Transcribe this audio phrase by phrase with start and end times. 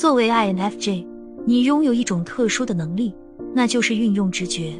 [0.00, 1.04] 作为 INFJ，
[1.44, 3.12] 你拥有一种特殊的能力，
[3.52, 4.72] 那就是运用直觉。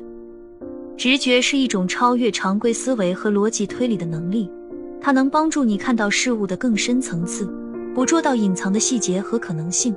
[0.97, 4.51] 直觉是一种超越常规思维和逻辑推理的能力，
[4.99, 7.47] 它能帮助你看到事物的更深层次，
[7.95, 9.95] 捕捉到隐藏的细节和可能性。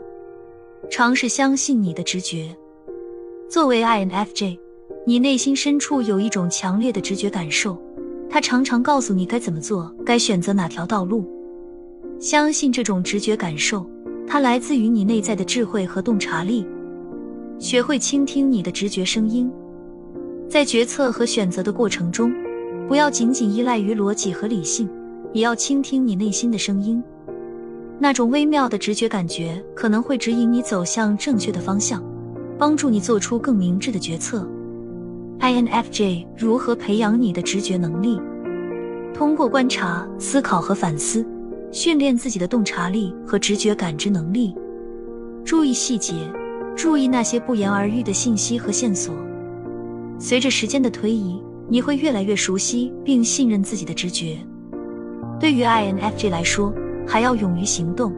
[0.92, 2.54] 尝试相信你的直觉。
[3.48, 4.60] 作为 INFJ，
[5.08, 7.82] 你内心深处有一种强烈的直觉感受，
[8.30, 11.26] 它常常告诉你该怎么做，该选择哪条道路。
[12.20, 13.90] 相信这种直觉感受，
[14.34, 16.66] 它来自于你内在的智慧和洞察力。
[17.60, 19.48] 学会倾听你的直觉声音，
[20.50, 22.34] 在决策和选择的过程中，
[22.88, 24.90] 不要仅仅依赖于逻辑和理性，
[25.34, 27.00] 也要倾听你内心的声音。
[28.00, 32.04] 那种微妙的直觉感觉可能会指引你走向正确的方向，
[32.58, 34.50] 帮助你做出更明智的决策。
[35.42, 38.20] INFJ 如何培养你的直觉能力？
[39.14, 41.24] 通过观察、思考和反思，
[41.74, 44.56] 训练自己的洞察力和直觉感知能力。
[45.44, 46.14] 注意细节，
[46.78, 49.12] 注意那些不言而喻的信息和线索。
[50.20, 54.38] 随着时间的推移，你会越来越熟悉并信任自己的直觉。
[55.40, 56.72] 对于 INFJ 来说，
[57.08, 58.14] 还要勇于行动，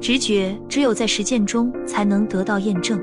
[0.00, 2.98] 直觉只有在实践中才能得到验证。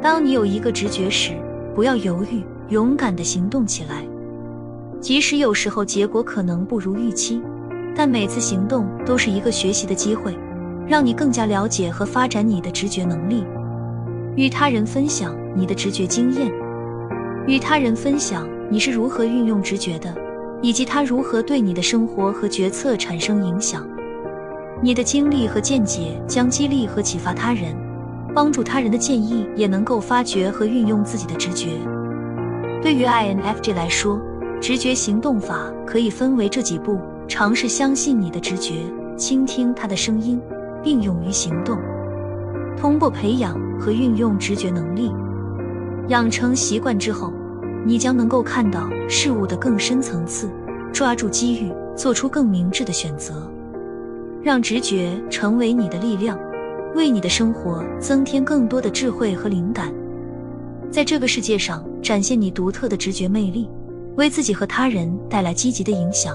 [0.00, 1.32] 当你有一个直觉时，
[1.74, 4.06] 不要犹豫，勇敢的行动起来。
[5.00, 7.42] 即使有时候结果可能不如预期，
[7.96, 10.36] 但每次行动都是一个学习的机会，
[10.86, 13.44] 让你更加了解和发展你的直觉能力。
[14.36, 16.50] 与他人分享你的直觉经验，
[17.46, 20.14] 与他人分享你是如何运用直觉的。
[20.62, 23.82] 以及它如何对你的生活和决策产生影响？
[24.82, 27.74] 你的经历和见解将激励和启发他人，
[28.34, 31.68] 帮助他人的建议也能够发掘和运用自己的直觉。
[32.82, 34.20] 对于 INFJ 来说，
[34.60, 36.98] 直觉行动法可以分为这几步：
[37.30, 38.74] 尝试相信你的直觉，
[39.16, 40.38] 倾听他的声音，
[40.82, 41.78] 并勇于行动。
[42.76, 45.12] 通过培养和运用直觉能力，
[46.08, 47.32] 养成习惯之后。
[47.86, 50.50] 你将能够看到事物的更深层次，
[50.92, 53.50] 抓住机遇，做出更明智的选择，
[54.42, 56.38] 让直觉成为你的力量，
[56.94, 59.90] 为你的生活增添更多的智慧和灵感，
[60.90, 63.66] 在这个世界上展现你独特的直觉魅力，
[64.16, 66.34] 为自己和他人带来积极的影响。